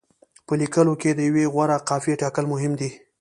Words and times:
په 0.45 0.53
لیکلو 0.61 0.93
کې 1.01 1.09
د 1.13 1.19
یوې 1.29 1.45
غوره 1.53 1.77
قافیې 1.89 2.19
ټاکل 2.21 2.45
مهم 2.53 2.71
دي. 2.79 2.89